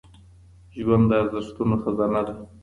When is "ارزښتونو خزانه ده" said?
1.21-2.33